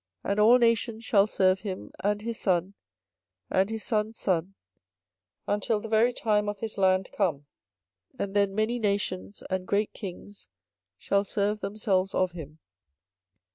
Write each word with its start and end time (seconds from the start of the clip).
24:027:007 0.25 0.31
And 0.31 0.39
all 0.39 0.57
nations 0.57 1.03
shall 1.05 1.27
serve 1.27 1.59
him, 1.59 1.91
and 2.03 2.21
his 2.23 2.39
son, 2.39 2.73
and 3.51 3.69
his 3.69 3.83
son's 3.83 4.17
son, 4.17 4.55
until 5.47 5.79
the 5.79 5.89
very 5.89 6.11
time 6.11 6.49
of 6.49 6.57
his 6.57 6.79
land 6.79 7.11
come: 7.13 7.45
and 8.17 8.35
then 8.35 8.55
many 8.55 8.79
nations 8.79 9.43
and 9.51 9.67
great 9.67 9.93
kings 9.93 10.47
shall 10.97 11.23
serve 11.23 11.59
themselves 11.59 12.15
of 12.15 12.31
him. 12.31 12.57